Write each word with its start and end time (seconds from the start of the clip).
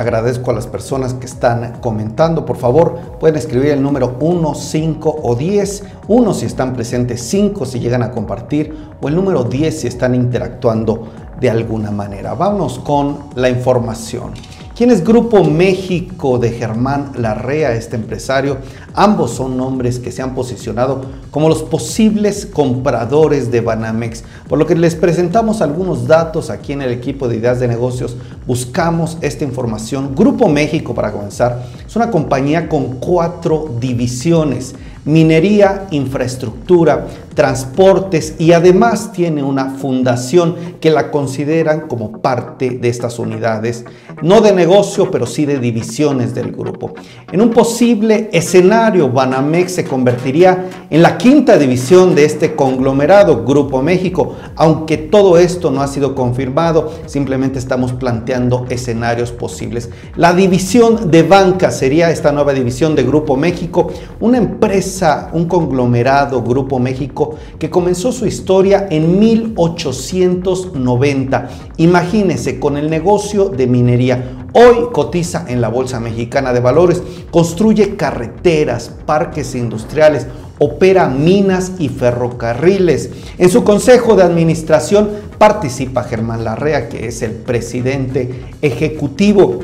agradezco 0.00 0.50
a 0.50 0.54
las 0.54 0.66
personas 0.66 1.12
que 1.12 1.26
están 1.26 1.78
comentando. 1.80 2.46
Por 2.46 2.56
favor, 2.56 3.18
pueden 3.20 3.36
escribir 3.36 3.72
el 3.72 3.82
número 3.82 4.16
1, 4.18 4.54
5 4.54 5.20
o 5.22 5.36
10. 5.36 5.84
1 6.08 6.34
si 6.34 6.46
están 6.46 6.72
presentes, 6.72 7.20
5 7.20 7.66
si 7.66 7.80
llegan 7.80 8.02
a 8.02 8.10
compartir 8.10 8.74
o 9.02 9.08
el 9.08 9.14
número 9.14 9.44
10 9.44 9.78
si 9.78 9.86
están 9.88 10.14
interactuando 10.14 11.06
de 11.38 11.50
alguna 11.50 11.90
manera. 11.90 12.32
Vamos 12.32 12.78
con 12.78 13.18
la 13.34 13.50
información. 13.50 14.32
¿Quién 14.80 14.92
es 14.92 15.04
Grupo 15.04 15.44
México 15.44 16.38
de 16.38 16.52
Germán 16.52 17.12
Larrea, 17.18 17.74
este 17.74 17.96
empresario? 17.96 18.56
Ambos 18.94 19.32
son 19.32 19.58
nombres 19.58 19.98
que 19.98 20.10
se 20.10 20.22
han 20.22 20.34
posicionado 20.34 21.02
como 21.30 21.50
los 21.50 21.62
posibles 21.62 22.46
compradores 22.46 23.50
de 23.50 23.60
Banamex, 23.60 24.24
por 24.48 24.58
lo 24.58 24.64
que 24.64 24.74
les 24.74 24.94
presentamos 24.94 25.60
algunos 25.60 26.06
datos 26.06 26.48
aquí 26.48 26.72
en 26.72 26.80
el 26.80 26.92
equipo 26.92 27.28
de 27.28 27.36
ideas 27.36 27.60
de 27.60 27.68
negocios. 27.68 28.16
Buscamos 28.46 29.18
esta 29.20 29.44
información. 29.44 30.14
Grupo 30.14 30.48
México, 30.48 30.94
para 30.94 31.12
comenzar, 31.12 31.62
es 31.86 31.94
una 31.94 32.10
compañía 32.10 32.66
con 32.66 33.00
cuatro 33.00 33.74
divisiones 33.78 34.74
minería, 35.04 35.86
infraestructura, 35.90 37.06
transportes 37.40 38.34
y 38.38 38.52
además 38.52 39.12
tiene 39.12 39.42
una 39.42 39.70
fundación 39.70 40.56
que 40.78 40.90
la 40.90 41.10
consideran 41.10 41.88
como 41.88 42.20
parte 42.20 42.68
de 42.68 42.90
estas 42.90 43.18
unidades, 43.18 43.86
no 44.20 44.42
de 44.42 44.52
negocio, 44.52 45.10
pero 45.10 45.24
sí 45.24 45.46
de 45.46 45.58
divisiones 45.58 46.34
del 46.34 46.52
grupo. 46.52 46.92
En 47.32 47.40
un 47.40 47.48
posible 47.48 48.28
escenario, 48.34 49.08
Banamex 49.08 49.72
se 49.72 49.84
convertiría 49.86 50.68
en 50.90 51.00
la 51.00 51.16
quinta 51.16 51.56
división 51.56 52.14
de 52.14 52.26
este 52.26 52.54
conglomerado, 52.54 53.42
Grupo 53.46 53.80
México, 53.80 54.36
aunque 54.54 54.98
todo 54.98 55.38
esto 55.38 55.70
no 55.70 55.80
ha 55.80 55.86
sido 55.86 56.14
confirmado, 56.14 56.92
simplemente 57.06 57.58
estamos 57.58 57.94
planteando 57.94 58.66
escenarios 58.68 59.32
posibles. 59.32 59.88
La 60.14 60.34
división 60.34 61.10
de 61.10 61.22
banca 61.22 61.70
sería 61.70 62.10
esta 62.10 62.32
nueva 62.32 62.52
división 62.52 62.94
de 62.94 63.04
Grupo 63.04 63.34
México, 63.38 63.90
una 64.20 64.36
empresa, 64.36 65.30
un 65.32 65.46
conglomerado, 65.46 66.42
Grupo 66.42 66.78
México, 66.78 67.29
que 67.58 67.70
comenzó 67.70 68.12
su 68.12 68.26
historia 68.26 68.86
en 68.90 69.18
1890. 69.18 71.48
Imagínese, 71.76 72.60
con 72.60 72.76
el 72.76 72.90
negocio 72.90 73.48
de 73.48 73.66
minería. 73.66 74.40
Hoy 74.52 74.88
cotiza 74.92 75.44
en 75.48 75.60
la 75.60 75.68
Bolsa 75.68 76.00
Mexicana 76.00 76.52
de 76.52 76.60
Valores, 76.60 77.02
construye 77.30 77.96
carreteras, 77.96 78.90
parques 79.06 79.54
industriales, 79.54 80.26
opera 80.58 81.08
minas 81.08 81.72
y 81.78 81.88
ferrocarriles. 81.88 83.10
En 83.38 83.48
su 83.48 83.64
consejo 83.64 84.14
de 84.14 84.24
administración 84.24 85.08
participa 85.38 86.04
Germán 86.04 86.44
Larrea, 86.44 86.88
que 86.88 87.06
es 87.06 87.22
el 87.22 87.32
presidente 87.32 88.44
ejecutivo, 88.60 89.60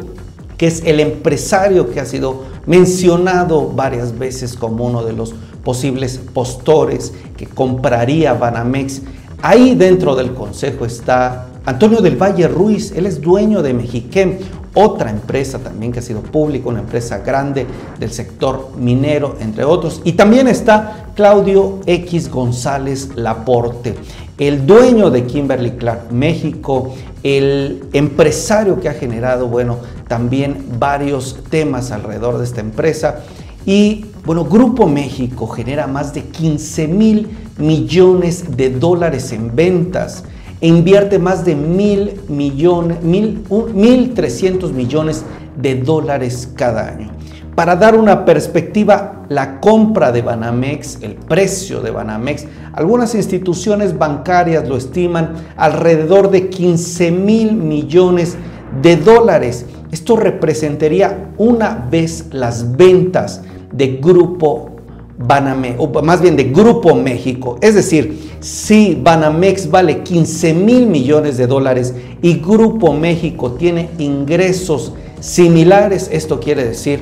que 0.57 0.69
es 0.69 0.83
el 0.87 1.01
empresario 1.01 1.91
que 1.91 2.01
ha 2.01 2.07
sido 2.07 2.45
mencionado 2.65 3.69
varias 3.69 4.19
veces 4.19 4.57
como 4.57 4.87
uno 4.87 5.05
de 5.05 5.13
los 5.13 5.35
posibles 5.67 6.21
postores 6.33 7.13
que 7.37 7.49
compraría 7.49 8.35
Banamex. 8.35 9.03
Ahí 9.43 9.75
dentro 9.75 10.15
del 10.15 10.33
consejo 10.33 10.87
está 10.87 11.49
Antonio 11.65 12.01
del 12.01 12.15
Valle 12.15 12.47
Ruiz, 12.47 12.93
él 12.93 13.05
es 13.05 13.21
dueño 13.21 13.65
de 13.65 13.75
Mexiquem, 13.75 14.39
otra 14.75 15.11
empresa 15.11 15.59
también 15.59 15.91
que 15.91 15.99
ha 15.99 16.03
sido 16.03 16.21
pública, 16.21 16.69
una 16.69 16.79
empresa 16.79 17.19
grande 17.19 17.67
del 17.99 18.13
sector 18.13 18.75
minero, 18.79 19.39
entre 19.41 19.65
otros. 19.65 20.03
Y 20.05 20.13
también 20.13 20.47
está 20.47 21.09
Claudio 21.17 21.81
X 21.85 22.31
González 22.31 23.17
Laporte, 23.17 23.97
el 24.39 24.67
dueño 24.67 25.11
de 25.11 25.25
Kimberly 25.25 25.73
Clark 25.73 26.13
México, 26.13 26.95
el 27.25 27.89
empresario 27.93 28.79
que 28.79 28.89
ha 28.89 28.95
generado, 28.95 29.49
bueno, 29.49 29.79
también 30.07 30.65
varios 30.79 31.43
temas 31.51 31.91
alrededor 31.91 32.39
de 32.39 32.45
esta 32.45 32.61
empresa. 32.61 33.25
Y 33.67 34.07
bueno, 34.25 34.45
Grupo 34.45 34.87
México 34.87 35.49
genera 35.49 35.89
más 35.89 36.15
de 36.15 36.23
15 36.23 36.87
mil 36.87 37.29
millones 37.59 38.57
de 38.57 38.71
dólares 38.71 39.33
en 39.33 39.55
ventas 39.55 40.23
e 40.61 40.69
invierte 40.69 41.19
más 41.19 41.45
de 41.45 41.57
mil 41.57 42.21
millones, 42.29 43.03
mil, 43.03 43.45
mil 43.75 44.15
trescientos 44.15 44.73
millones 44.73 45.25
de 45.61 45.75
dólares 45.75 46.49
cada 46.55 46.89
año. 46.89 47.11
Para 47.57 47.75
dar 47.75 47.97
una 47.97 48.25
perspectiva, 48.25 49.25
la 49.29 49.61
compra 49.61 50.13
de 50.13 50.23
Banamex, 50.23 51.03
el 51.03 51.15
precio 51.15 51.81
de 51.81 51.91
Banamex, 51.91 52.45
algunas 52.73 53.15
instituciones 53.15 53.97
bancarias 53.99 54.69
lo 54.69 54.77
estiman 54.77 55.33
alrededor 55.57 56.31
de 56.31 56.51
15 56.51 57.11
mil 57.11 57.55
millones 57.55 58.37
de 58.83 58.97
dólares. 58.97 59.67
Esto 59.91 60.17
representaría 60.17 61.31
una 61.39 61.87
vez 61.91 62.27
las 62.31 62.77
ventas 62.77 63.41
de 63.77 63.99
Grupo 64.01 64.71
Banamex, 65.19 65.77
o 65.79 66.03
más 66.03 66.21
bien 66.21 66.37
de 66.37 66.45
Grupo 66.45 66.95
México. 66.95 67.59
Es 67.61 67.75
decir, 67.75 68.37
si 68.41 68.95
Banamex 68.95 69.71
vale 69.71 70.03
15 70.03 70.55
mil 70.55 70.87
millones 70.87 71.37
de 71.37 71.47
dólares 71.47 71.95
y 72.23 72.35
Grupo 72.35 72.93
México 72.93 73.53
tiene 73.53 73.89
ingresos 73.99 74.93
similares, 75.21 76.09
esto 76.13 76.39
quiere 76.41 76.65
decir 76.65 77.01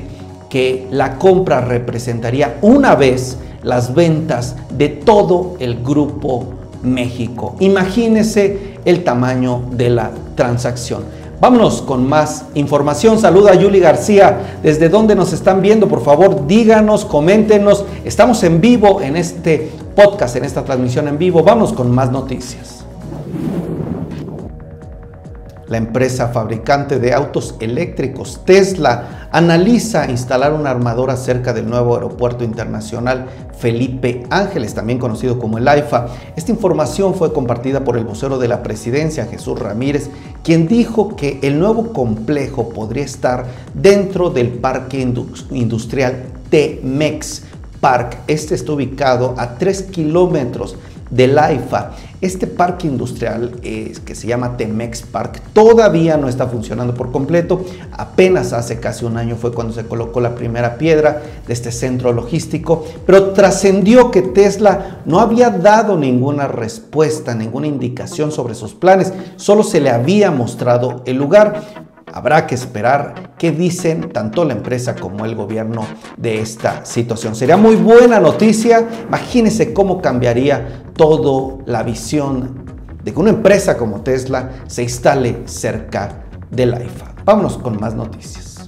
que 0.49 0.87
la 0.91 1.17
compra 1.17 1.61
representaría 1.61 2.57
una 2.61 2.95
vez 2.95 3.37
las 3.63 3.93
ventas 3.93 4.55
de 4.77 4.89
todo 4.89 5.57
el 5.59 5.83
Grupo 5.83 6.45
México. 6.83 7.55
Imagínese 7.59 8.75
el 8.85 9.03
tamaño 9.03 9.63
de 9.71 9.89
la 9.89 10.11
transacción. 10.35 11.03
Vámonos 11.39 11.81
con 11.81 12.07
más 12.07 12.45
información. 12.55 13.19
Saluda 13.19 13.51
a 13.51 13.55
Yuli 13.55 13.79
García. 13.79 14.59
¿Desde 14.63 14.89
dónde 14.89 15.15
nos 15.15 15.33
están 15.33 15.61
viendo? 15.61 15.87
Por 15.87 16.01
favor, 16.01 16.47
díganos, 16.47 17.05
coméntenos. 17.05 17.85
Estamos 18.03 18.43
en 18.43 18.61
vivo 18.61 19.01
en 19.01 19.17
este 19.17 19.71
podcast, 19.95 20.35
en 20.35 20.45
esta 20.45 20.63
transmisión 20.63 21.07
en 21.07 21.17
vivo. 21.17 21.43
Vamos 21.43 21.73
con 21.73 21.91
más 21.91 22.11
noticias. 22.11 22.74
La 25.67 25.77
empresa 25.77 26.27
fabricante 26.27 26.99
de 26.99 27.13
autos 27.13 27.55
eléctricos 27.59 28.41
Tesla 28.45 29.29
analiza 29.31 30.09
instalar 30.11 30.53
una 30.53 30.69
armadora 30.69 31.17
cerca 31.17 31.53
del 31.53 31.67
nuevo 31.67 31.95
aeropuerto 31.95 32.43
internacional 32.43 33.25
Felipe 33.57 34.23
Ángeles, 34.29 34.75
también 34.75 34.99
conocido 34.99 35.39
como 35.39 35.57
el 35.57 35.67
AIFA. 35.67 36.07
Esta 36.35 36.51
información 36.51 37.15
fue 37.15 37.33
compartida 37.33 37.83
por 37.83 37.97
el 37.97 38.03
vocero 38.03 38.37
de 38.37 38.47
la 38.47 38.61
presidencia, 38.61 39.25
Jesús 39.25 39.57
Ramírez, 39.57 40.11
quien 40.43 40.67
dijo 40.67 41.15
que 41.15 41.39
el 41.41 41.57
nuevo 41.57 41.93
complejo 41.93 42.69
podría 42.69 43.03
estar 43.03 43.45
dentro 43.73 44.29
del 44.29 44.49
parque 44.49 45.01
industrial 45.49 46.25
T-MEX 46.51 47.43
Park. 47.79 48.19
Este 48.27 48.53
está 48.53 48.71
ubicado 48.73 49.33
a 49.37 49.55
3 49.55 49.81
kilómetros 49.83 50.75
del 51.09 51.37
AIFA. 51.39 51.91
Este 52.25 52.47
parque 52.47 52.87
industrial 52.87 53.51
que 53.61 54.15
se 54.15 54.25
llama 54.25 54.57
Temex 54.57 55.03
Park 55.03 55.43
todavía 55.53 56.17
no 56.17 56.27
está 56.27 56.47
funcionando 56.47 56.95
por 56.95 57.11
completo. 57.11 57.63
Apenas 57.91 58.51
hace 58.51 58.79
casi 58.79 59.05
un 59.05 59.17
año 59.17 59.35
fue 59.35 59.53
cuando 59.53 59.73
se 59.73 59.85
colocó 59.85 60.21
la 60.21 60.33
primera 60.33 60.79
piedra 60.79 61.21
de 61.45 61.53
este 61.53 61.71
centro 61.71 62.13
logístico, 62.13 62.83
pero 63.05 63.33
trascendió 63.33 64.09
que 64.09 64.23
Tesla 64.23 65.01
no 65.05 65.19
había 65.19 65.51
dado 65.51 65.99
ninguna 65.99 66.47
respuesta, 66.47 67.35
ninguna 67.35 67.67
indicación 67.67 68.31
sobre 68.31 68.55
sus 68.55 68.73
planes, 68.73 69.13
solo 69.35 69.61
se 69.61 69.79
le 69.79 69.91
había 69.91 70.31
mostrado 70.31 71.03
el 71.05 71.17
lugar. 71.17 71.84
Habrá 72.15 72.47
que 72.47 72.55
esperar 72.55 73.33
qué 73.37 73.51
dicen 73.51 74.09
tanto 74.13 74.45
la 74.45 74.53
empresa 74.53 74.95
como 74.95 75.25
el 75.25 75.35
gobierno 75.35 75.85
de 76.15 76.39
esta 76.39 76.85
situación. 76.85 77.35
Sería 77.35 77.57
muy 77.57 77.75
buena 77.75 78.21
noticia. 78.21 78.87
Imagínense 79.05 79.73
cómo 79.73 80.01
cambiaría 80.01 80.83
toda 80.95 81.57
la 81.65 81.83
visión 81.83 82.63
de 83.03 83.13
que 83.13 83.19
una 83.19 83.31
empresa 83.31 83.75
como 83.75 83.99
Tesla 83.99 84.49
se 84.65 84.83
instale 84.83 85.41
cerca 85.43 86.23
del 86.49 86.69
IFA. 86.69 87.15
Vámonos 87.25 87.57
con 87.57 87.77
más 87.81 87.93
noticias. 87.93 88.65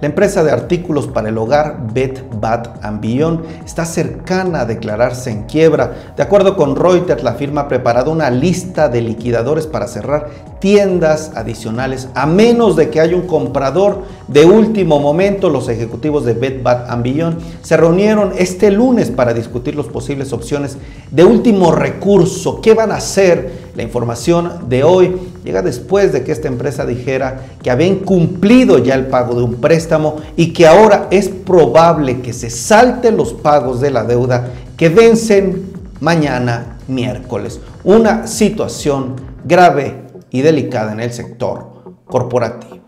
La 0.00 0.08
empresa 0.08 0.44
de 0.44 0.50
artículos 0.50 1.06
para 1.06 1.30
el 1.30 1.38
hogar 1.38 1.78
Bed 1.94 2.18
Bath 2.38 2.68
Beyond 3.00 3.64
está 3.64 3.86
cercana 3.86 4.60
a 4.60 4.66
declararse 4.66 5.30
en 5.30 5.44
quiebra. 5.44 6.12
De 6.14 6.22
acuerdo 6.22 6.54
con 6.54 6.76
Reuters, 6.76 7.22
la 7.22 7.32
firma 7.32 7.62
ha 7.62 7.68
preparado 7.68 8.10
una 8.10 8.30
lista 8.30 8.90
de 8.90 9.00
liquidadores 9.00 9.66
para 9.66 9.88
cerrar 9.88 10.28
tiendas 10.58 11.32
adicionales 11.34 12.08
a 12.14 12.26
menos 12.26 12.76
de 12.76 12.90
que 12.90 13.00
haya 13.00 13.16
un 13.16 13.26
comprador 13.26 14.02
de 14.28 14.44
último 14.44 14.98
momento. 14.98 15.50
Los 15.50 15.68
ejecutivos 15.68 16.24
de 16.24 16.34
Bed 16.34 16.62
Bath 16.62 17.02
Beyond 17.02 17.38
se 17.62 17.76
reunieron 17.76 18.32
este 18.38 18.70
lunes 18.70 19.10
para 19.10 19.34
discutir 19.34 19.76
las 19.76 19.86
posibles 19.86 20.32
opciones 20.32 20.78
de 21.10 21.24
último 21.24 21.72
recurso. 21.72 22.60
¿Qué 22.60 22.74
van 22.74 22.92
a 22.92 22.96
hacer? 22.96 23.66
La 23.76 23.82
información 23.82 24.70
de 24.70 24.84
hoy 24.84 25.16
llega 25.44 25.60
después 25.60 26.10
de 26.10 26.24
que 26.24 26.32
esta 26.32 26.48
empresa 26.48 26.86
dijera 26.86 27.42
que 27.62 27.70
había 27.70 27.86
incumplido 27.86 28.78
ya 28.78 28.94
el 28.94 29.08
pago 29.08 29.34
de 29.34 29.42
un 29.42 29.56
préstamo 29.56 30.16
y 30.34 30.54
que 30.54 30.66
ahora 30.66 31.08
es 31.10 31.28
probable 31.28 32.22
que 32.22 32.32
se 32.32 32.48
salten 32.48 33.18
los 33.18 33.34
pagos 33.34 33.82
de 33.82 33.90
la 33.90 34.04
deuda 34.04 34.48
que 34.78 34.88
vencen 34.88 35.72
mañana 36.00 36.78
miércoles. 36.88 37.60
Una 37.84 38.26
situación 38.26 39.14
grave 39.44 40.05
y 40.30 40.42
delicada 40.42 40.92
en 40.92 41.00
el 41.00 41.12
sector 41.12 41.96
corporativo. 42.06 42.85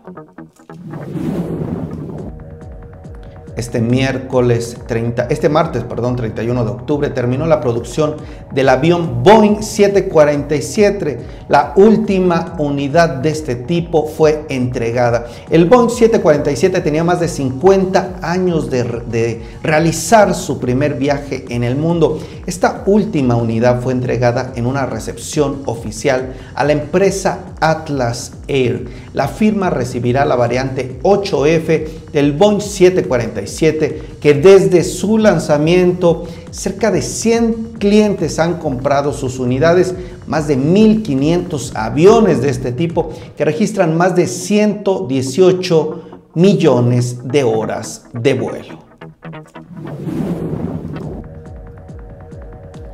Este 3.58 3.81
miércoles 3.81 4.76
30, 4.87 5.26
este 5.31 5.49
martes, 5.49 5.82
perdón, 5.82 6.14
31 6.14 6.64
de 6.64 6.70
octubre 6.70 7.10
terminó 7.10 7.44
la 7.44 7.60
producción 7.60 8.14
del 8.52 8.69
avión 8.69 9.25
Boeing 9.25 9.64
747. 9.64 11.19
La 11.49 11.72
última 11.75 12.55
unidad 12.58 13.16
de 13.16 13.31
este 13.31 13.56
tipo 13.56 14.06
fue 14.06 14.44
entregada. 14.49 15.26
El 15.50 15.64
Boeing 15.64 15.90
747 15.90 16.81
tenía 16.82 17.02
más 17.02 17.19
de 17.19 17.26
50 17.26 18.20
años 18.22 18.70
de, 18.70 18.84
de 18.84 19.43
realizar 19.64 20.37
su 20.37 20.60
primer 20.60 20.94
viaje 20.94 21.44
en 21.49 21.64
el 21.64 21.75
mundo. 21.75 22.20
Esta 22.46 22.84
última 22.87 23.34
unidad 23.34 23.81
fue 23.81 23.93
entregada 23.93 24.52
en 24.55 24.66
una 24.66 24.87
recepción 24.87 25.62
oficial 25.64 26.32
a 26.55 26.62
la 26.62 26.75
empresa 26.75 27.40
Atlas 27.58 28.34
Air. 28.46 28.87
La 29.14 29.26
firma 29.26 29.69
recibirá 29.69 30.25
la 30.25 30.37
variante 30.37 31.00
8F 31.02 31.88
del 32.12 32.32
Boeing 32.32 32.60
747 32.60 34.02
que 34.20 34.34
desde 34.34 34.84
su 34.84 35.19
lanzamiento 35.19 36.25
cerca 36.50 36.90
de 36.90 37.02
100 37.02 37.75
clientes 37.78 38.38
han 38.38 38.58
comprado 38.58 39.12
sus 39.12 39.38
unidades, 39.38 39.94
más 40.26 40.49
de 40.49 40.58
1.500 40.58 41.72
aviones 41.75 42.40
de 42.43 42.50
este 42.50 42.72
tipo 42.72 43.10
que 43.37 43.44
registran 43.44 43.96
más 43.96 44.16
de 44.16 44.26
118 44.26 46.02
millones 46.34 47.19
de 47.25 47.44
horas 47.44 48.06
de 48.12 48.34
vuelo. 48.34 48.78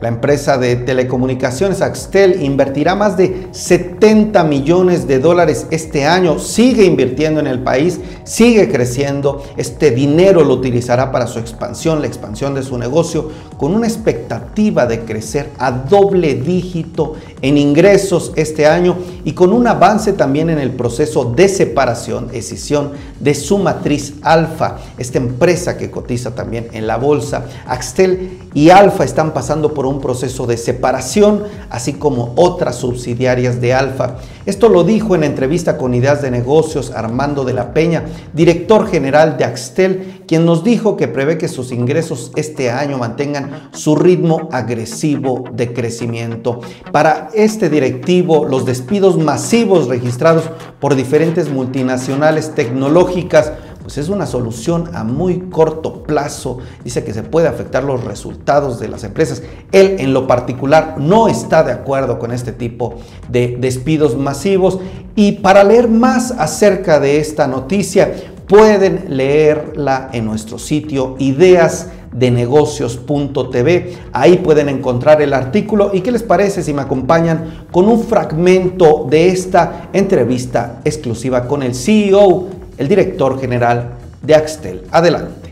La 0.05 0.11
empresa 0.11 0.59
de 0.59 0.77
telecomunicaciones 0.77 1.81
Axtel 1.81 2.43
invertirá 2.43 2.95
más 2.95 3.17
de 3.17 3.49
70 3.53 4.45
millones 4.45 5.07
de 5.07 5.19
dólares 5.19 5.67
este 5.71 6.05
año, 6.05 6.39
sigue 6.39 6.85
invirtiendo 6.85 7.41
en 7.41 7.47
el 7.47 7.61
país, 7.61 8.01
sigue 8.25 8.71
creciendo, 8.71 9.43
este 9.57 9.93
dinero 9.93 10.45
lo 10.45 10.53
utilizará 10.53 11.11
para 11.11 11.27
su 11.27 11.39
expansión, 11.39 12.03
la 12.03 12.07
expansión 12.07 12.55
de 12.55 12.63
su 12.63 12.77
negocio, 12.77 13.31
con 13.57 13.75
una 13.75 13.87
expectativa 13.87 14.85
de 14.85 15.07
crecer 15.07 15.49
a 15.57 15.71
doble 15.71 16.35
dígito 16.35 17.15
en 17.41 17.57
ingresos 17.57 18.33
este 18.37 18.67
año 18.67 18.99
y 19.25 19.33
con 19.33 19.55
un 19.55 19.67
avance 19.67 20.13
también 20.13 20.51
en 20.51 20.59
el 20.59 20.73
proceso 20.73 21.25
de 21.25 21.49
separación, 21.49 22.29
escisión 22.35 22.93
de 23.21 23.35
su 23.35 23.57
matriz 23.57 24.17
Alfa, 24.21 24.77
esta 24.99 25.17
empresa 25.17 25.79
que 25.79 25.91
cotiza 25.91 26.35
también 26.35 26.69
en 26.73 26.87
la 26.87 26.99
bolsa. 26.99 27.47
Axtel 27.67 28.41
y 28.53 28.69
Alfa 28.69 29.05
están 29.05 29.33
pasando 29.33 29.73
por 29.73 29.87
un 29.87 29.94
un 29.95 30.01
proceso 30.01 30.47
de 30.47 30.57
separación, 30.57 31.45
así 31.71 31.95
como 31.95 32.33
otras 32.37 32.77
subsidiarias 32.77 33.61
de 33.61 33.73
Alfa. 33.73 34.17
Esto 34.47 34.69
lo 34.69 34.85
dijo 34.85 35.15
en 35.15 35.25
entrevista 35.25 35.79
con 35.79 35.95
Ideas 35.95 36.21
de 36.21 36.31
Negocios 36.31 36.91
Armando 36.91 37.45
de 37.45 37.55
la 37.55 37.73
Peña, 37.73 38.05
director 38.33 38.87
general 38.89 39.39
de 39.39 39.45
Axtel, 39.45 40.23
quien 40.27 40.45
nos 40.45 40.65
dijo 40.65 40.97
que 40.97 41.09
prevé 41.09 41.39
que 41.39 41.49
sus 41.49 41.73
ingresos 41.73 42.33
este 42.37 42.71
año 42.71 42.99
mantengan 42.99 43.71
su 43.73 43.97
ritmo 43.97 44.49
agresivo 44.53 45.45
de 45.53 45.73
crecimiento. 45.73 46.61
Para 46.93 47.31
este 47.35 47.71
directivo, 47.71 48.45
los 48.45 48.67
despidos 48.67 49.17
masivos 49.17 49.89
registrados 49.89 50.45
por 50.81 50.95
diferentes 50.95 51.51
multinacionales 51.51 52.55
tecnológicas 52.55 53.53
pues 53.85 53.99
es 53.99 54.09
una 54.09 54.27
solución 54.27 54.89
a 54.95 55.05
muy 55.05 55.41
corto 55.51 56.05
plazo. 56.05 56.57
Dice 56.83 57.05
que 57.05 57.13
se 57.13 57.23
puede 57.23 57.49
afectar 57.49 57.85
los 57.85 58.03
resultados 58.03 58.81
de 58.81 58.89
las 58.89 59.05
empresas. 59.05 59.43
Él 59.73 59.97
en 59.99 60.15
lo 60.15 60.27
particular 60.27 60.97
no 60.99 61.29
está 61.29 61.63
de 61.63 61.73
acuerdo 61.73 62.19
con 62.19 62.33
este 62.33 62.53
tipo 62.53 62.95
de 63.29 63.59
despidos 63.61 64.17
masivos. 64.17 64.79
Y 65.17 65.33
para 65.33 65.65
leer 65.65 65.89
más 65.89 66.31
acerca 66.31 66.99
de 66.99 67.19
esta 67.19 67.47
noticia, 67.47 68.11
pueden 68.49 69.05
leerla 69.09 70.09
en 70.13 70.25
nuestro 70.25 70.59
sitio 70.59 71.17
ideasdenegocios.tv. 71.19 73.99
Ahí 74.13 74.39
pueden 74.39 74.71
encontrar 74.71 75.21
el 75.21 75.35
artículo. 75.35 75.91
¿Y 75.93 76.01
qué 76.01 76.11
les 76.11 76.23
parece 76.23 76.63
si 76.63 76.73
me 76.73 76.81
acompañan 76.81 77.67
con 77.71 77.87
un 77.87 78.03
fragmento 78.03 79.07
de 79.11 79.29
esta 79.29 79.91
entrevista 79.93 80.81
exclusiva 80.85 81.47
con 81.47 81.63
el 81.63 81.75
CEO 81.75 82.54
el 82.79 82.89
director 82.89 83.41
general 83.41 83.97
de 84.23 84.35
Axtel. 84.35 84.87
Adelante. 84.91 85.51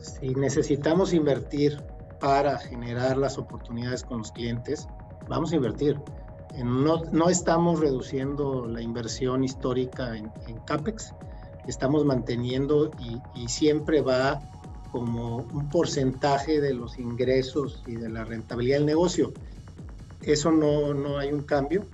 Si 0.00 0.34
necesitamos 0.34 1.12
invertir 1.12 1.80
para 2.20 2.58
generar 2.58 3.16
las 3.16 3.38
oportunidades 3.38 4.02
con 4.02 4.18
los 4.18 4.32
clientes, 4.32 4.86
vamos 5.28 5.52
a 5.52 5.56
invertir. 5.56 5.98
No, 6.62 7.04
no 7.12 7.30
estamos 7.30 7.80
reduciendo 7.80 8.66
la 8.66 8.82
inversión 8.82 9.44
histórica 9.44 10.16
en, 10.16 10.30
CAPEX, 10.66 11.14
estamos 11.68 12.04
manteniendo 12.04 12.90
y 13.34 13.48
siempre 13.48 14.00
va 14.00 14.42
como 14.90 15.36
un 15.36 15.68
porcentaje 15.68 16.60
de 16.60 16.74
los 16.74 16.98
ingresos 16.98 17.82
y 17.86 17.94
de 17.94 18.08
la 18.08 18.24
rentabilidad 18.24 18.78
del 18.78 18.86
negocio. 18.86 19.32
Eso 20.22 20.52
no, 20.52 20.94
no 20.94 21.18
hay 21.18 21.32
un 21.32 21.42
cambio. 21.42 21.84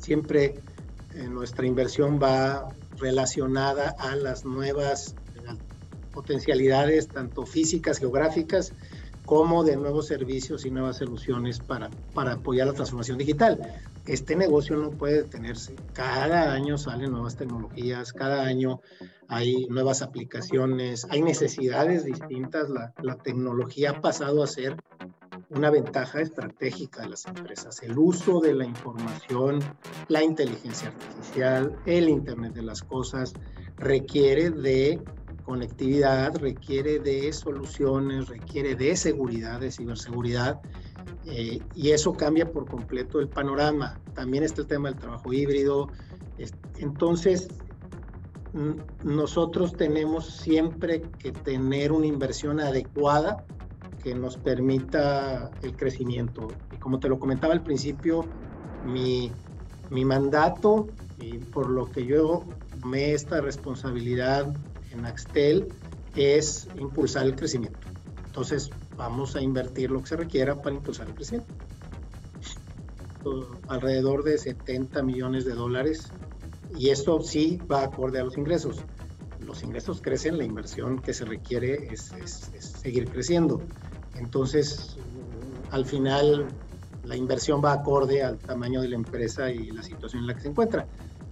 Siempre 0.00 0.54
eh, 1.14 1.28
nuestra 1.28 1.66
inversión 1.66 2.20
va 2.22 2.68
relacionada 2.98 3.94
a 3.98 4.16
las 4.16 4.44
nuevas 4.44 5.14
potencialidades, 6.14 7.08
tanto 7.08 7.44
físicas, 7.44 7.98
geográficas, 7.98 8.72
como 9.26 9.64
de 9.64 9.76
nuevos 9.76 10.06
servicios 10.06 10.64
y 10.64 10.70
nuevas 10.70 10.98
soluciones 10.98 11.58
para, 11.58 11.90
para 12.14 12.34
apoyar 12.34 12.68
la 12.68 12.72
transformación 12.72 13.18
digital. 13.18 13.58
Este 14.06 14.36
negocio 14.36 14.76
no 14.76 14.90
puede 14.90 15.22
detenerse. 15.22 15.74
Cada 15.92 16.52
año 16.52 16.78
salen 16.78 17.10
nuevas 17.10 17.36
tecnologías, 17.36 18.12
cada 18.12 18.44
año 18.44 18.80
hay 19.28 19.66
nuevas 19.66 20.02
aplicaciones, 20.02 21.06
hay 21.10 21.22
necesidades 21.22 22.04
distintas. 22.04 22.68
La 23.02 23.16
tecnología 23.16 23.90
ha 23.90 24.00
pasado 24.00 24.42
a 24.42 24.46
ser 24.46 24.76
una 25.54 25.70
ventaja 25.70 26.20
estratégica 26.20 27.02
de 27.02 27.10
las 27.10 27.26
empresas. 27.26 27.82
El 27.82 27.98
uso 27.98 28.40
de 28.40 28.54
la 28.54 28.64
información, 28.64 29.60
la 30.08 30.22
inteligencia 30.22 30.88
artificial, 30.88 31.76
el 31.86 32.08
Internet 32.08 32.54
de 32.54 32.62
las 32.62 32.82
Cosas, 32.82 33.32
requiere 33.76 34.50
de 34.50 35.02
conectividad, 35.44 36.34
requiere 36.36 36.98
de 36.98 37.32
soluciones, 37.32 38.28
requiere 38.28 38.74
de 38.74 38.96
seguridad, 38.96 39.60
de 39.60 39.70
ciberseguridad, 39.70 40.60
eh, 41.26 41.60
y 41.74 41.90
eso 41.90 42.14
cambia 42.14 42.50
por 42.50 42.66
completo 42.66 43.20
el 43.20 43.28
panorama. 43.28 44.00
También 44.14 44.42
está 44.44 44.62
el 44.62 44.66
tema 44.66 44.88
del 44.90 44.98
trabajo 44.98 45.32
híbrido. 45.32 45.88
Entonces, 46.78 47.48
nosotros 49.02 49.72
tenemos 49.72 50.26
siempre 50.26 51.02
que 51.18 51.32
tener 51.32 51.92
una 51.92 52.06
inversión 52.06 52.60
adecuada 52.60 53.44
que 54.04 54.14
nos 54.14 54.36
permita 54.36 55.50
el 55.62 55.74
crecimiento. 55.74 56.48
Y 56.70 56.76
como 56.76 57.00
te 57.00 57.08
lo 57.08 57.18
comentaba 57.18 57.54
al 57.54 57.62
principio, 57.62 58.26
mi, 58.84 59.32
mi 59.90 60.04
mandato 60.04 60.88
y 61.18 61.38
por 61.38 61.70
lo 61.70 61.90
que 61.90 62.04
yo 62.04 62.44
tomé 62.82 63.14
esta 63.14 63.40
responsabilidad 63.40 64.54
en 64.92 65.06
Axtel 65.06 65.68
es 66.14 66.68
impulsar 66.78 67.24
el 67.24 67.34
crecimiento. 67.34 67.78
Entonces, 68.26 68.70
vamos 68.94 69.36
a 69.36 69.40
invertir 69.40 69.90
lo 69.90 70.02
que 70.02 70.08
se 70.08 70.16
requiera 70.16 70.60
para 70.60 70.76
impulsar 70.76 71.08
el 71.08 71.14
crecimiento. 71.14 71.52
Alrededor 73.68 74.22
de 74.22 74.36
70 74.36 75.02
millones 75.02 75.46
de 75.46 75.54
dólares 75.54 76.12
y 76.76 76.90
esto 76.90 77.22
sí 77.22 77.58
va 77.72 77.84
acorde 77.84 78.20
a 78.20 78.24
los 78.24 78.36
ingresos. 78.36 78.84
Los 79.40 79.62
ingresos 79.62 80.02
crecen, 80.02 80.36
la 80.36 80.44
inversión 80.44 81.00
que 81.00 81.14
se 81.14 81.24
requiere 81.24 81.88
es, 81.90 82.12
es, 82.12 82.50
es 82.54 82.64
seguir 82.64 83.08
creciendo. 83.08 83.62
Entonces, 84.16 84.96
al 85.70 85.84
final, 85.84 86.46
la 87.04 87.16
inversión 87.16 87.62
va 87.64 87.72
acorde 87.72 88.22
al 88.22 88.38
tamaño 88.38 88.80
de 88.80 88.88
la 88.88 88.96
empresa 88.96 89.50
y 89.50 89.70
la 89.70 89.82
situación 89.82 90.22
en 90.22 90.28
la 90.28 90.34
que 90.34 90.40
se 90.40 90.48
encuentra 90.48 90.86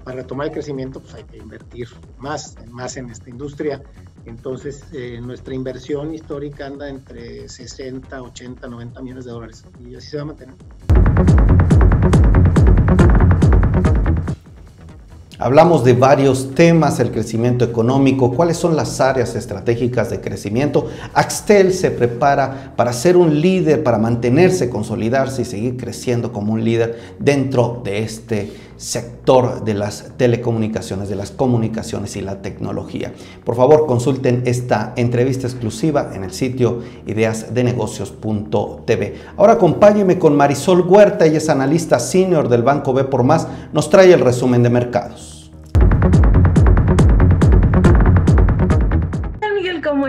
para 0.05 0.19
retomar 0.19 0.49
el 0.49 0.53
crecimiento, 0.53 1.01
pues 1.01 1.15
hay 1.15 1.25
que 1.25 1.39
invertir 1.39 1.89
más, 2.19 2.57
más 2.71 2.97
en 2.97 3.11
esta 3.11 3.31
industria. 3.31 3.83
Entonces, 4.25 4.85
eh, 4.93 5.21
nuestra 5.21 5.55
inversión 5.55 6.15
histórica 6.15 6.67
anda 6.67 6.89
entre 6.89 7.49
60, 7.49 8.23
80, 8.23 8.69
90 8.69 9.03
millones 9.03 9.25
de 9.25 9.31
dólares 9.31 9.65
y 9.81 9.95
así 9.95 10.09
se 10.09 10.17
va 10.17 10.23
a 10.23 10.27
mantener. 10.27 10.55
Hablamos 15.45 15.83
de 15.83 15.95
varios 15.95 16.55
temas, 16.55 17.01
el 17.01 17.11
crecimiento 17.11 17.65
económico, 17.65 18.33
cuáles 18.33 18.57
son 18.57 18.77
las 18.77 19.01
áreas 19.01 19.35
estratégicas 19.35 20.09
de 20.09 20.21
crecimiento. 20.21 20.87
Axtel 21.15 21.73
se 21.73 21.91
prepara 21.91 22.75
para 22.77 22.93
ser 22.93 23.17
un 23.17 23.41
líder, 23.41 23.83
para 23.83 23.99
mantenerse, 23.99 24.71
consolidarse 24.71 25.43
y 25.43 25.45
seguir 25.45 25.77
creciendo 25.77 26.33
como 26.33 26.53
un 26.53 26.63
líder 26.63 26.97
dentro 27.19 27.81
de 27.83 28.05
este 28.05 28.53
sector 28.83 29.65
de 29.65 29.73
las 29.75 30.13
telecomunicaciones, 30.17 31.09
de 31.09 31.15
las 31.15 31.31
comunicaciones 31.31 32.17
y 32.17 32.21
la 32.21 32.43
tecnología. 32.43 33.13
Por 33.45 33.55
favor, 33.55 33.87
consulten 33.87 34.43
esta 34.45 34.93
entrevista 34.97 35.47
exclusiva 35.47 36.11
en 36.15 36.25
el 36.25 36.33
sitio 36.33 36.81
ideasdenegocios.tv. 37.07 39.15
Ahora 39.37 39.53
acompáñeme 39.53 40.19
con 40.19 40.37
Marisol 40.37 40.81
Huerta, 40.81 41.27
ella 41.27 41.39
es 41.39 41.49
analista 41.49 42.01
senior 42.01 42.49
del 42.49 42.65
Banco 42.65 42.93
B 42.93 43.05
por 43.05 43.23
Más, 43.23 43.47
nos 43.73 43.89
trae 43.89 44.13
el 44.13 44.19
resumen 44.19 44.65
de 44.65 44.71
mercados. 44.71 45.42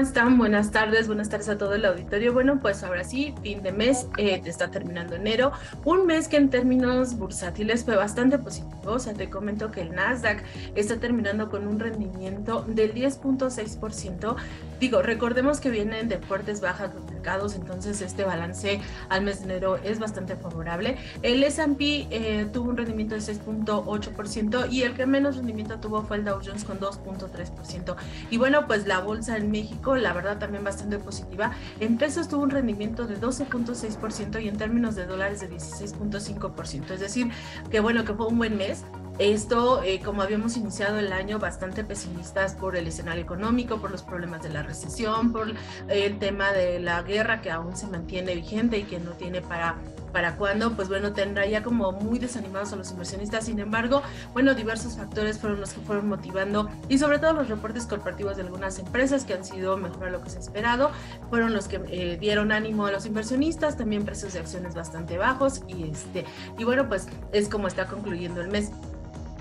Están? 0.03 0.37
Buenas 0.37 0.71
tardes, 0.71 1.07
buenas 1.07 1.29
tardes 1.29 1.47
a 1.47 1.57
todo 1.57 1.75
el 1.75 1.85
auditorio. 1.85 2.33
Bueno, 2.33 2.59
pues 2.61 2.83
ahora 2.83 3.05
sí, 3.05 3.33
fin 3.41 3.63
de 3.63 3.71
mes, 3.71 4.07
eh, 4.17 4.41
está 4.43 4.69
terminando 4.69 5.15
enero, 5.15 5.53
un 5.85 6.05
mes 6.05 6.27
que 6.27 6.35
en 6.35 6.49
términos 6.49 7.17
bursátiles 7.17 7.85
fue 7.85 7.95
bastante 7.95 8.37
positivo. 8.37 8.73
O 8.85 8.99
sea, 8.99 9.13
te 9.13 9.29
comento 9.29 9.71
que 9.71 9.81
el 9.81 9.95
Nasdaq 9.95 10.43
está 10.75 10.97
terminando 10.97 11.49
con 11.49 11.67
un 11.67 11.79
rendimiento 11.79 12.65
del 12.67 12.93
10.6%. 12.93 14.35
Digo, 14.79 15.01
recordemos 15.01 15.61
que 15.61 15.69
vienen 15.69 16.09
de 16.09 16.17
fuertes 16.17 16.59
bajas 16.59 16.93
los 16.93 17.05
mercados, 17.05 17.55
entonces 17.55 18.01
este 18.01 18.25
balance 18.25 18.81
al 19.07 19.23
mes 19.23 19.39
de 19.39 19.45
enero 19.45 19.77
es 19.77 19.99
bastante 19.99 20.35
favorable. 20.35 20.97
El 21.21 21.41
S&P 21.43 22.07
eh, 22.11 22.47
tuvo 22.51 22.71
un 22.71 22.77
rendimiento 22.77 23.15
de 23.15 23.21
6.8% 23.21 24.69
y 24.69 24.83
el 24.83 24.93
que 24.95 25.05
menos 25.05 25.37
rendimiento 25.37 25.79
tuvo 25.79 26.01
fue 26.01 26.17
el 26.17 26.25
Dow 26.25 26.41
Jones 26.43 26.65
con 26.65 26.81
2.3%. 26.81 27.95
Y 28.29 28.37
bueno, 28.37 28.67
pues 28.67 28.85
la 28.85 28.99
bolsa 28.99 29.37
en 29.37 29.49
México 29.49 29.92
la 30.01 30.13
verdad 30.13 30.37
también 30.39 30.63
bastante 30.63 30.97
positiva. 30.99 31.51
En 31.79 31.97
pesos 31.97 32.27
tuvo 32.27 32.43
un 32.43 32.49
rendimiento 32.49 33.05
de 33.05 33.19
12.6% 33.19 34.41
y 34.43 34.47
en 34.47 34.57
términos 34.57 34.95
de 34.95 35.05
dólares 35.05 35.41
de 35.41 35.49
16.5%. 35.49 36.91
Es 36.91 36.99
decir, 36.99 37.31
que 37.69 37.79
bueno, 37.79 38.05
que 38.05 38.13
fue 38.13 38.27
un 38.27 38.37
buen 38.37 38.57
mes. 38.57 38.83
Esto, 39.19 39.83
eh, 39.83 40.01
como 40.03 40.23
habíamos 40.23 40.57
iniciado 40.57 40.97
el 40.97 41.13
año 41.13 41.37
bastante 41.37 41.83
pesimistas 41.83 42.55
por 42.55 42.75
el 42.75 42.87
escenario 42.87 43.23
económico, 43.23 43.79
por 43.79 43.91
los 43.91 44.01
problemas 44.01 44.41
de 44.41 44.49
la 44.49 44.63
recesión, 44.63 45.31
por 45.31 45.53
el 45.87 46.19
tema 46.19 46.51
de 46.51 46.79
la 46.79 47.03
guerra 47.03 47.41
que 47.41 47.51
aún 47.51 47.77
se 47.77 47.87
mantiene 47.87 48.33
vigente 48.33 48.77
y 48.79 48.83
que 48.83 48.99
no 48.99 49.11
tiene 49.11 49.41
para 49.41 49.77
para 50.13 50.35
cuándo, 50.35 50.73
pues 50.73 50.87
bueno, 50.87 51.11
tendrá 51.11 51.45
ya 51.45 51.63
como 51.63 51.91
muy 51.91 52.19
desanimados 52.19 52.71
a 52.71 52.75
los 52.77 52.91
inversionistas. 52.91 53.45
Sin 53.45 53.59
embargo, 53.59 54.03
bueno, 54.31 54.53
diversos 54.53 54.95
factores 54.95 55.39
fueron 55.39 55.59
los 55.59 55.73
que 55.73 55.81
fueron 55.81 56.07
motivando 56.07 56.69
y 56.87 56.99
sobre 56.99 57.19
todo 57.19 57.33
los 57.33 57.49
reportes 57.49 57.87
corporativos 57.87 58.37
de 58.37 58.43
algunas 58.43 58.79
empresas 58.79 59.25
que 59.25 59.33
han 59.33 59.43
sido 59.43 59.75
mejor 59.75 60.07
a 60.07 60.11
lo 60.11 60.21
que 60.21 60.29
se 60.29 60.37
ha 60.37 60.41
esperado, 60.41 60.91
fueron 61.29 61.53
los 61.53 61.67
que 61.67 61.81
eh, 61.87 62.17
dieron 62.17 62.51
ánimo 62.51 62.85
a 62.85 62.91
los 62.91 63.05
inversionistas, 63.05 63.75
también 63.75 64.05
precios 64.05 64.33
de 64.33 64.39
acciones 64.39 64.75
bastante 64.75 65.17
bajos 65.17 65.61
y 65.67 65.89
este, 65.89 66.25
y 66.57 66.63
bueno, 66.63 66.87
pues 66.87 67.07
es 67.31 67.49
como 67.49 67.67
está 67.67 67.87
concluyendo 67.87 68.39
el 68.39 68.49
mes. 68.49 68.71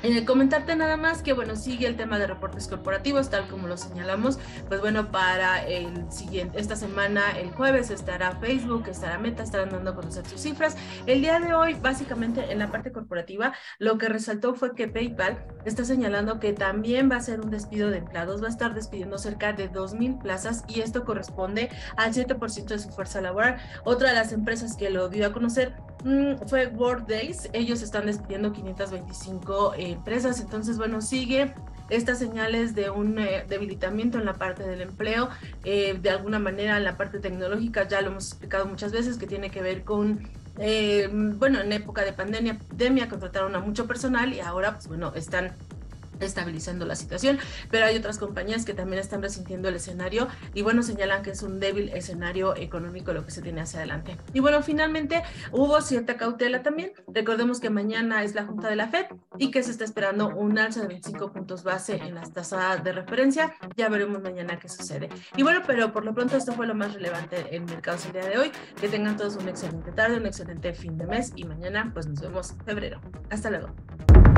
Eh, 0.03 0.25
comentarte 0.25 0.75
nada 0.75 0.97
más 0.97 1.23
que, 1.23 1.33
bueno, 1.33 1.57
sigue 1.57 1.87
el 1.87 1.97
tema 1.97 2.19
de 2.19 2.27
reportes 2.27 2.67
corporativos, 2.69 3.31
tal 3.31 3.47
como 3.49 3.69
lo 3.69 3.77
señalamos. 3.77 4.39
Pues 4.69 4.81
bueno, 4.81 5.11
para 5.11 5.65
el 5.67 6.11
siguiente, 6.11 6.59
esta 6.59 6.77
semana, 6.77 7.39
el 7.39 7.51
jueves, 7.53 7.91
estará 7.91 8.37
Facebook, 8.41 8.89
estará 8.89 9.19
Meta, 9.19 9.43
estarán 9.43 9.71
dando 9.71 9.91
a 9.91 9.95
conocer 9.95 10.27
sus 10.27 10.41
cifras. 10.41 10.77
El 11.07 11.21
día 11.21 11.39
de 11.39 11.55
hoy, 11.55 11.75
básicamente 11.75 12.51
en 12.51 12.59
la 12.59 12.71
parte 12.71 12.91
corporativa, 12.93 13.53
lo 13.79 13.99
que 13.99 14.09
resaltó 14.09 14.55
fue 14.55 14.75
que 14.75 14.89
PayPal 14.89 15.45
está 15.65 15.85
señalando 15.85 16.41
que 16.41 16.53
también 16.53 17.11
va 17.11 17.17
a 17.17 17.21
ser 17.21 17.41
un 17.41 17.51
despido 17.51 17.91
de 17.91 17.99
empleados, 17.99 18.43
va 18.43 18.47
a 18.47 18.51
estar 18.51 18.75
despidiendo 18.75 19.19
cerca 19.19 19.53
de 19.53 19.71
2.000 19.71 20.21
plazas 20.21 20.65
y 20.69 20.81
esto 20.81 21.05
corresponde 21.05 21.71
al 21.97 22.13
7% 22.13 22.67
de 22.67 22.79
su 22.79 22.91
fuerza 22.91 23.21
laboral. 23.21 23.59
Otra 23.85 24.09
de 24.09 24.15
las 24.15 24.33
empresas 24.33 24.77
que 24.77 24.91
lo 24.91 25.09
dio 25.09 25.27
a 25.27 25.33
conocer 25.33 25.75
mmm, 26.05 26.47
fue 26.47 26.67
Workdays, 26.69 27.49
ellos 27.53 27.83
están 27.83 28.07
despidiendo 28.07 28.53
525 28.53 29.75
empresas. 29.77 30.41
Entonces, 30.41 30.79
bueno, 30.79 31.01
sigue 31.01 31.55
estas 31.91 32.19
señales 32.19 32.75
de 32.75 32.91
un 32.91 33.19
eh, 33.19 33.45
debilitamiento 33.49 34.19
en 34.19 34.25
la 34.25 34.35
parte 34.35 34.63
del 34.63 34.81
empleo, 34.81 35.29
eh, 35.65 35.99
de 36.01 36.11
alguna 36.11 36.39
manera 36.39 36.79
en 36.79 36.85
la 36.85 36.97
parte 36.97 37.19
tecnológica, 37.19 37.87
ya 37.87 38.01
lo 38.01 38.11
hemos 38.11 38.29
explicado 38.29 38.67
muchas 38.67 38.93
veces, 38.93 39.19
que 39.19 39.27
tiene 39.27 39.51
que 39.51 39.61
ver 39.61 39.85
con, 39.85 40.21
eh, 40.59 41.09
bueno, 41.13 41.61
en 41.61 41.73
época 41.73 42.03
de 42.03 42.13
pandemia, 42.13 42.59
pandemia 42.59 43.09
contrataron 43.09 43.55
a 43.57 43.61
mucho 43.61 43.87
personal 43.87 44.33
y 44.33 44.41
ahora, 44.41 44.75
pues 44.75 44.89
bueno, 44.89 45.13
están 45.15 45.53
estabilizando 46.25 46.87
la 46.87 46.97
situación, 46.97 47.39
pero 47.71 47.87
hay 47.87 47.97
otras 47.97 48.19
compañías 48.19 48.65
que 48.65 48.75
también 48.75 49.01
están 49.01 49.23
resintiendo 49.23 49.69
el 49.69 49.77
escenario 49.77 50.29
y 50.55 50.63
bueno, 50.63 50.83
señalan 50.83 51.23
que 51.23 51.31
es 51.31 51.43
un 51.43 51.61
débil 51.61 51.91
escenario 51.91 52.57
económico 52.57 53.13
lo 53.13 53.25
que 53.25 53.31
se 53.31 53.43
tiene 53.43 53.61
hacia 53.61 53.81
adelante. 53.81 54.17
Y 54.33 54.41
bueno, 54.41 54.63
finalmente 54.63 55.23
hubo 55.51 55.81
cierta 55.81 56.17
cautela 56.17 56.63
también. 56.63 56.93
Recordemos 57.09 57.61
que 57.61 57.71
mañana 57.71 58.23
es 58.23 58.35
la 58.35 58.45
junta 58.45 58.69
de 58.69 58.77
la 58.77 58.89
Fed 58.89 59.07
y 59.39 59.51
que 59.51 59.63
se 59.63 59.71
está 59.71 59.85
esperando 59.85 60.29
un 60.29 60.59
alza 60.59 60.81
de 60.81 60.89
25 60.89 61.33
puntos 61.33 61.63
base 61.63 61.97
en 61.97 62.15
las 62.15 62.33
tasas 62.33 62.83
de 62.85 62.93
referencia. 62.93 63.55
Ya 63.77 63.89
veremos 63.89 64.23
mañana 64.23 64.59
qué 64.59 64.69
sucede. 64.69 65.09
Y 65.37 65.43
bueno, 65.43 65.61
pero 65.67 65.93
por 65.93 66.05
lo 66.05 66.15
pronto 66.15 66.37
esto 66.37 66.53
fue 66.53 66.67
lo 66.67 66.75
más 66.75 66.95
relevante 66.95 67.55
en 67.55 67.65
mercados 67.65 68.07
el 68.07 68.13
día 68.13 68.27
de 68.27 68.39
hoy. 68.39 68.53
Que 68.81 68.89
tengan 68.89 69.17
todos 69.17 69.37
una 69.37 69.51
excelente 69.51 69.93
tarde, 69.93 70.17
un 70.17 70.27
excelente 70.27 70.73
fin 70.75 70.97
de 70.99 71.07
mes 71.07 71.33
y 71.37 71.45
mañana 71.45 71.91
pues 71.93 72.07
nos 72.07 72.21
vemos 72.21 72.51
en 72.53 72.61
febrero. 72.65 73.01
Hasta 73.31 73.51
luego. 73.51 74.32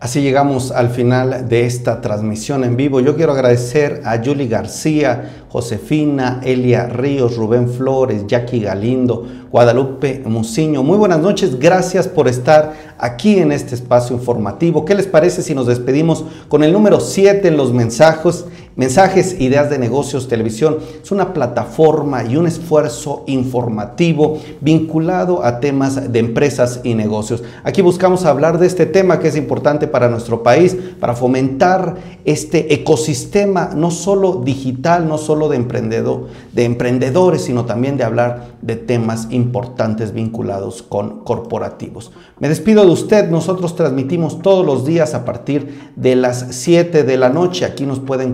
Así 0.00 0.22
llegamos 0.22 0.70
al 0.70 0.88
final 0.88 1.46
de 1.46 1.66
esta 1.66 2.00
transmisión 2.00 2.64
en 2.64 2.74
vivo. 2.74 3.00
Yo 3.00 3.16
quiero 3.16 3.32
agradecer 3.32 4.00
a 4.06 4.16
Julie 4.16 4.48
García, 4.48 5.44
Josefina, 5.50 6.40
Elia 6.42 6.86
Ríos, 6.86 7.36
Rubén 7.36 7.68
Flores, 7.68 8.26
Jackie 8.26 8.60
Galindo, 8.60 9.26
Guadalupe 9.50 10.22
Muciño. 10.24 10.82
Muy 10.82 10.96
buenas 10.96 11.18
noches, 11.18 11.58
gracias 11.58 12.08
por 12.08 12.28
estar 12.28 12.94
aquí 12.96 13.40
en 13.40 13.52
este 13.52 13.74
espacio 13.74 14.16
informativo. 14.16 14.86
¿Qué 14.86 14.94
les 14.94 15.06
parece 15.06 15.42
si 15.42 15.54
nos 15.54 15.66
despedimos 15.66 16.24
con 16.48 16.64
el 16.64 16.72
número 16.72 16.98
7 16.98 17.46
en 17.46 17.58
los 17.58 17.70
mensajes? 17.74 18.46
Mensajes, 18.80 19.38
Ideas 19.38 19.68
de 19.68 19.78
Negocios 19.78 20.26
Televisión 20.26 20.78
es 21.02 21.12
una 21.12 21.34
plataforma 21.34 22.24
y 22.24 22.38
un 22.38 22.46
esfuerzo 22.46 23.24
informativo 23.26 24.38
vinculado 24.62 25.44
a 25.44 25.60
temas 25.60 26.10
de 26.10 26.18
empresas 26.18 26.80
y 26.82 26.94
negocios. 26.94 27.42
Aquí 27.62 27.82
buscamos 27.82 28.24
hablar 28.24 28.58
de 28.58 28.66
este 28.66 28.86
tema 28.86 29.20
que 29.20 29.28
es 29.28 29.36
importante 29.36 29.86
para 29.86 30.08
nuestro 30.08 30.42
país, 30.42 30.74
para 30.98 31.14
fomentar 31.14 31.96
este 32.24 32.72
ecosistema 32.72 33.72
no 33.76 33.90
solo 33.90 34.40
digital, 34.42 35.06
no 35.06 35.18
solo 35.18 35.50
de, 35.50 35.56
emprendedor, 35.56 36.28
de 36.54 36.64
emprendedores, 36.64 37.42
sino 37.42 37.66
también 37.66 37.98
de 37.98 38.04
hablar 38.04 38.54
de 38.62 38.76
temas 38.76 39.28
importantes 39.30 40.14
vinculados 40.14 40.82
con 40.82 41.20
corporativos. 41.20 42.12
Me 42.38 42.48
despido 42.48 42.86
de 42.86 42.92
usted, 42.92 43.28
nosotros 43.28 43.76
transmitimos 43.76 44.40
todos 44.40 44.64
los 44.64 44.86
días 44.86 45.12
a 45.12 45.26
partir 45.26 45.90
de 45.96 46.16
las 46.16 46.46
7 46.48 47.04
de 47.04 47.16
la 47.18 47.28
noche. 47.28 47.66
Aquí 47.66 47.84
nos 47.84 48.00
puede 48.00 48.24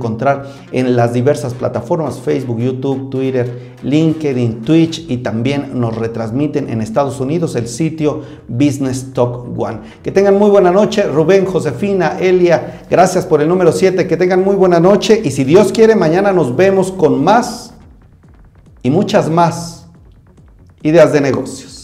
en 0.72 0.96
las 0.96 1.12
diversas 1.12 1.54
plataformas, 1.54 2.20
Facebook, 2.20 2.58
YouTube, 2.58 3.10
Twitter, 3.10 3.74
LinkedIn, 3.82 4.62
Twitch 4.62 5.04
y 5.08 5.18
también 5.18 5.78
nos 5.78 5.96
retransmiten 5.96 6.68
en 6.68 6.80
Estados 6.80 7.20
Unidos 7.20 7.56
el 7.56 7.68
sitio 7.68 8.22
Business 8.48 9.12
Talk 9.12 9.46
One. 9.58 9.80
Que 10.02 10.12
tengan 10.12 10.38
muy 10.38 10.50
buena 10.50 10.70
noche, 10.70 11.02
Rubén, 11.04 11.44
Josefina, 11.44 12.18
Elia, 12.18 12.82
gracias 12.90 13.26
por 13.26 13.40
el 13.42 13.48
número 13.48 13.72
7, 13.72 14.06
que 14.06 14.16
tengan 14.16 14.42
muy 14.42 14.56
buena 14.56 14.80
noche 14.80 15.20
y 15.24 15.30
si 15.30 15.44
Dios 15.44 15.72
quiere 15.72 15.94
mañana 15.94 16.32
nos 16.32 16.56
vemos 16.56 16.90
con 16.92 17.22
más 17.22 17.74
y 18.82 18.90
muchas 18.90 19.28
más 19.28 19.86
ideas 20.82 21.12
de 21.12 21.20
negocios. 21.20 21.75